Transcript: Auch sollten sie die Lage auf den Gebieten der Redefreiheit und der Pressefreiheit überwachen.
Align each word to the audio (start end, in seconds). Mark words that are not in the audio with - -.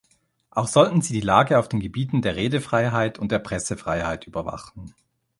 Auch 0.49 0.65
sollten 0.67 1.03
sie 1.03 1.13
die 1.13 1.21
Lage 1.21 1.59
auf 1.59 1.69
den 1.69 1.79
Gebieten 1.79 2.23
der 2.23 2.35
Redefreiheit 2.35 3.19
und 3.19 3.31
der 3.31 3.37
Pressefreiheit 3.37 4.25
überwachen. 4.25 4.95